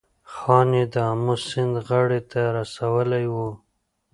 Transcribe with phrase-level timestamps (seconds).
[0.35, 3.35] ځان یې د آمو سیند غاړې ته رسولی و.